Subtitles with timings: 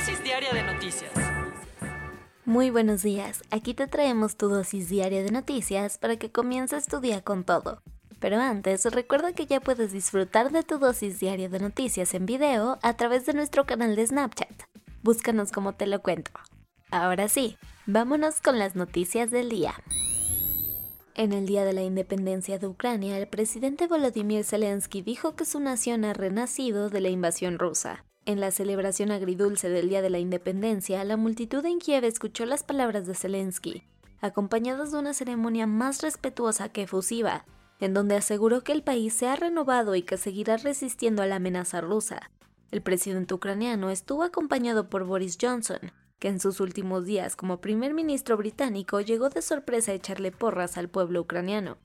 [0.00, 1.12] Dosis diaria de noticias.
[2.46, 7.00] Muy buenos días, aquí te traemos tu dosis diaria de noticias para que comiences tu
[7.00, 7.82] día con todo.
[8.18, 12.78] Pero antes, recuerda que ya puedes disfrutar de tu dosis diaria de noticias en video
[12.80, 14.62] a través de nuestro canal de Snapchat.
[15.02, 16.30] Búscanos como te lo cuento.
[16.90, 19.74] Ahora sí, vámonos con las noticias del día.
[21.14, 25.60] En el Día de la Independencia de Ucrania, el presidente Volodymyr Zelensky dijo que su
[25.60, 28.06] nación ha renacido de la invasión rusa.
[28.30, 32.62] En la celebración agridulce del Día de la Independencia, la multitud en Kiev escuchó las
[32.62, 33.82] palabras de Zelensky,
[34.20, 37.44] acompañadas de una ceremonia más respetuosa que efusiva,
[37.80, 41.36] en donde aseguró que el país se ha renovado y que seguirá resistiendo a la
[41.36, 42.30] amenaza rusa.
[42.70, 45.90] El presidente ucraniano estuvo acompañado por Boris Johnson,
[46.20, 50.78] que en sus últimos días como primer ministro británico llegó de sorpresa a echarle porras
[50.78, 51.78] al pueblo ucraniano.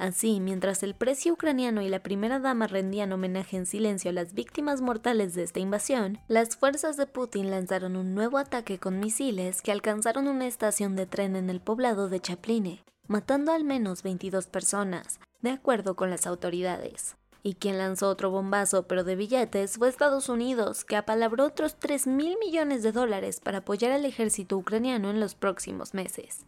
[0.00, 4.32] Así, mientras el precio ucraniano y la primera dama rendían homenaje en silencio a las
[4.32, 9.60] víctimas mortales de esta invasión, las fuerzas de Putin lanzaron un nuevo ataque con misiles
[9.60, 14.46] que alcanzaron una estación de tren en el poblado de Chapline, matando al menos 22
[14.46, 17.16] personas, de acuerdo con las autoridades.
[17.42, 22.06] Y quien lanzó otro bombazo, pero de billetes, fue Estados Unidos, que apalabró otros 3
[22.06, 26.46] mil millones de dólares para apoyar al ejército ucraniano en los próximos meses.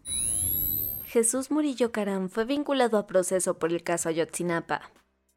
[1.12, 4.90] Jesús Murillo Caram fue vinculado a proceso por el caso Ayotzinapa.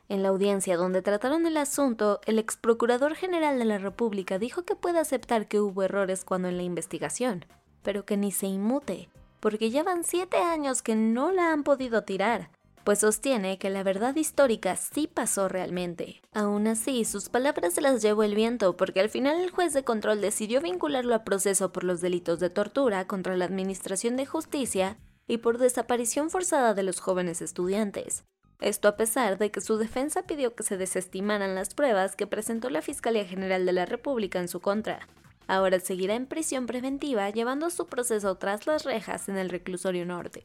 [0.08, 4.64] En la audiencia donde trataron el asunto, el ex procurador general de la República dijo
[4.64, 7.44] que puede aceptar que hubo errores cuando en la investigación,
[7.84, 9.10] pero que ni se inmute,
[9.42, 12.52] porque ya van siete años que no la han podido tirar,
[12.86, 16.22] pues sostiene que la verdad histórica sí pasó realmente.
[16.34, 19.84] Aún así, sus palabras se las llevó el viento porque al final el juez de
[19.84, 24.98] control decidió vincularlo a proceso por los delitos de tortura contra la Administración de Justicia
[25.28, 28.24] y por desaparición forzada de los jóvenes estudiantes.
[28.62, 32.70] Esto a pesar de que su defensa pidió que se desestimaran las pruebas que presentó
[32.70, 35.08] la Fiscalía General de la República en su contra.
[35.48, 40.44] Ahora seguirá en prisión preventiva llevando su proceso tras las rejas en el reclusorio norte.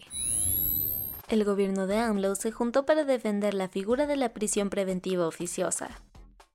[1.28, 6.02] El gobierno de AMLO se juntó para defender la figura de la prisión preventiva oficiosa.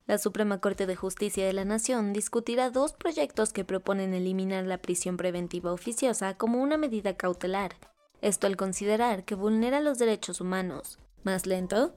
[0.06, 4.78] La Suprema Corte de Justicia de la Nación discutirá dos proyectos que proponen eliminar la
[4.78, 7.76] prisión preventiva oficiosa como una medida cautelar
[8.26, 10.98] esto al considerar que vulnera los derechos humanos.
[11.22, 11.96] ¿Más lento?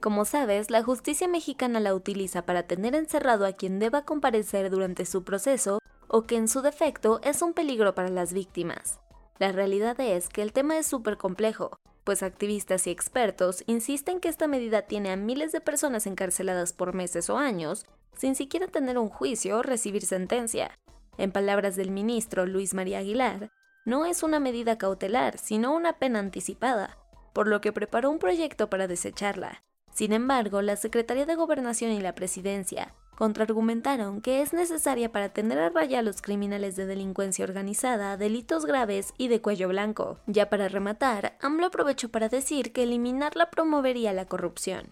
[0.00, 5.04] Como sabes, la justicia mexicana la utiliza para tener encerrado a quien deba comparecer durante
[5.04, 9.00] su proceso o que en su defecto es un peligro para las víctimas.
[9.38, 14.30] La realidad es que el tema es súper complejo, pues activistas y expertos insisten que
[14.30, 17.84] esta medida tiene a miles de personas encarceladas por meses o años
[18.16, 20.70] sin siquiera tener un juicio o recibir sentencia.
[21.18, 23.50] En palabras del ministro Luis María Aguilar,
[23.86, 26.98] no es una medida cautelar, sino una pena anticipada,
[27.32, 29.62] por lo que preparó un proyecto para desecharla.
[29.94, 35.58] Sin embargo, la Secretaría de Gobernación y la Presidencia contraargumentaron que es necesaria para tener
[35.58, 40.18] a raya a los criminales de delincuencia organizada, delitos graves y de cuello blanco.
[40.26, 44.90] Ya para rematar, AMLO aprovechó para decir que eliminarla promovería la corrupción.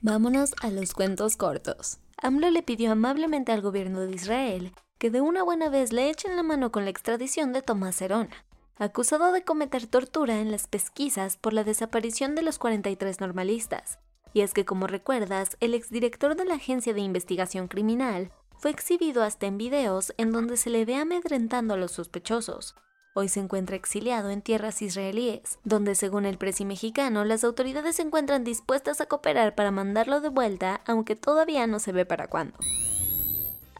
[0.00, 1.98] Vámonos a los cuentos cortos.
[2.20, 6.36] AMLO le pidió amablemente al gobierno de Israel que de una buena vez le echen
[6.36, 8.30] la mano con la extradición de Tomás Herón,
[8.78, 13.98] acusado de cometer tortura en las pesquisas por la desaparición de los 43 normalistas.
[14.32, 19.22] Y es que, como recuerdas, el exdirector de la Agencia de Investigación Criminal fue exhibido
[19.22, 22.74] hasta en videos en donde se le ve amedrentando a los sospechosos.
[23.14, 28.02] Hoy se encuentra exiliado en tierras israelíes, donde según el presi mexicano las autoridades se
[28.02, 32.58] encuentran dispuestas a cooperar para mandarlo de vuelta, aunque todavía no se ve para cuándo.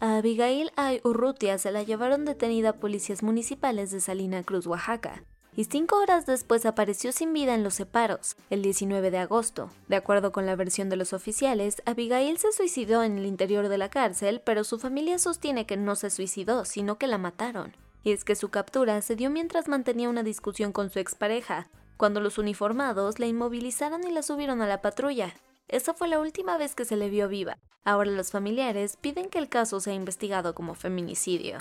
[0.01, 5.23] A Abigail Ay Urrutia se la llevaron detenida policías municipales de Salina Cruz, Oaxaca,
[5.55, 9.71] y cinco horas después apareció sin vida en los separos, el 19 de agosto.
[9.89, 13.79] De acuerdo con la versión de los oficiales, Abigail se suicidó en el interior de
[13.79, 17.73] la cárcel, pero su familia sostiene que no se suicidó, sino que la mataron
[18.07, 21.67] y es que su captura se dio mientras mantenía una discusión con su expareja,
[21.97, 25.35] cuando los uniformados la inmovilizaron y la subieron a la patrulla.
[25.69, 27.59] Esa fue la última vez que se le vio viva.
[27.85, 31.59] Ahora los familiares piden que el caso sea investigado como feminicidio.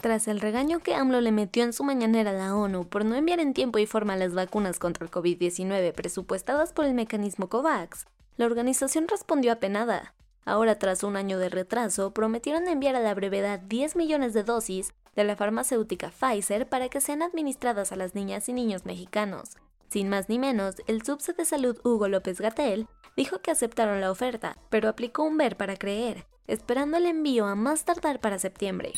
[0.00, 3.14] Tras el regaño que AMLO le metió en su mañanera a la ONU por no
[3.14, 8.06] enviar en tiempo y forma las vacunas contra el COVID-19 presupuestadas por el mecanismo COVAX,
[8.36, 10.14] la organización respondió apenada.
[10.44, 14.92] Ahora, tras un año de retraso, prometieron enviar a la brevedad 10 millones de dosis
[15.16, 19.56] de la farmacéutica Pfizer para que sean administradas a las niñas y niños mexicanos.
[19.94, 24.10] Sin más ni menos, el subse de salud Hugo López Gatel dijo que aceptaron la
[24.10, 28.92] oferta, pero aplicó un ver para creer, esperando el envío a más tardar para septiembre.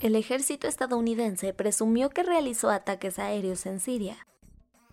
[0.00, 4.26] El ejército estadounidense presumió que realizó ataques aéreos en Siria,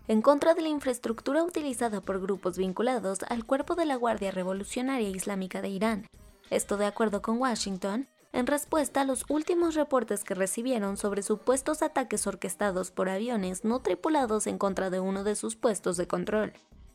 [0.06, 5.08] en contra de la infraestructura utilizada por grupos vinculados al cuerpo de la Guardia Revolucionaria
[5.08, 6.06] Islámica de Irán.
[6.50, 11.82] Esto de acuerdo con Washington, en respuesta a los últimos reportes que recibieron sobre supuestos
[11.82, 16.52] ataques orquestados por aviones no tripulados en contra de uno de sus puestos de control,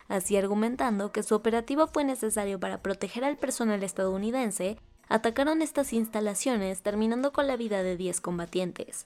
[0.08, 4.78] así argumentando que su operativo fue necesario para proteger al personal estadounidense,
[5.10, 9.06] atacaron estas instalaciones terminando con la vida de 10 combatientes.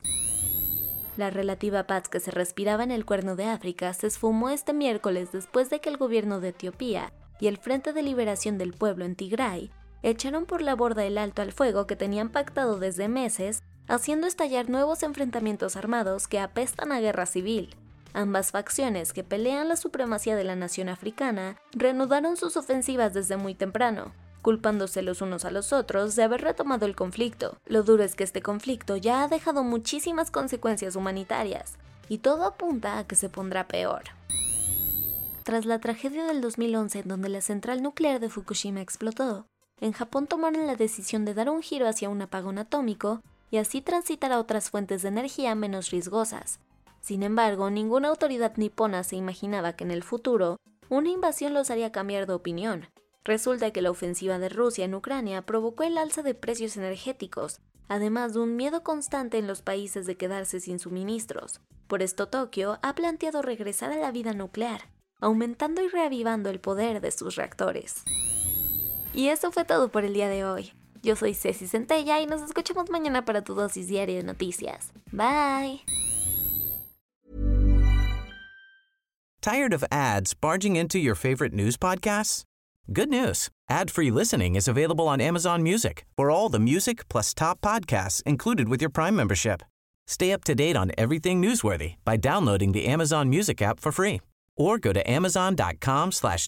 [1.18, 5.32] La relativa paz que se respiraba en el cuerno de África se esfumó este miércoles
[5.34, 7.12] después de que el gobierno de Etiopía
[7.42, 9.72] y el Frente de Liberación del Pueblo en Tigray
[10.04, 14.70] echaron por la borda el alto al fuego que tenían pactado desde meses, haciendo estallar
[14.70, 17.76] nuevos enfrentamientos armados que apestan a guerra civil.
[18.14, 23.54] Ambas facciones que pelean la supremacía de la nación africana reanudaron sus ofensivas desde muy
[23.54, 27.58] temprano, culpándose los unos a los otros de haber retomado el conflicto.
[27.66, 31.76] Lo duro es que este conflicto ya ha dejado muchísimas consecuencias humanitarias,
[32.08, 34.04] y todo apunta a que se pondrá peor.
[35.44, 39.48] Tras la tragedia del 2011 en donde la central nuclear de Fukushima explotó,
[39.82, 43.22] en Japón tomaron la decisión de dar un giro hacia un apagón atómico
[43.52, 46.60] y así transitar a otras fuentes de energía menos riesgosas.
[47.02, 50.58] Sin embargo, ninguna autoridad nipona se imaginaba que en el futuro
[50.90, 52.88] una invasión los haría cambiar de opinión.
[53.24, 58.34] Resulta que la ofensiva de Rusia en Ucrania provocó el alza de precios energéticos, además
[58.34, 61.62] de un miedo constante en los países de quedarse sin suministros.
[61.88, 64.90] Por esto Tokio ha planteado regresar a la vida nuclear,
[65.20, 68.04] aumentando y reavivando el poder de sus reactores.
[69.14, 70.72] Y eso fue todo por el día de hoy.
[71.02, 74.92] Yo soy Ceci Centella y nos escuchamos mañana para tu dosis diaria de noticias.
[75.12, 75.86] Bye.
[79.42, 82.44] Tired of ads barging into your favorite news podcasts?
[82.92, 83.50] Good news.
[83.70, 86.06] Ad-free listening is available on Amazon Music.
[86.18, 89.62] For all the music plus top podcasts included with your Prime membership.
[90.08, 94.22] Stay up to date on everything newsworthy by downloading the Amazon Music app for free
[94.58, 96.48] or go to amazon.com slash.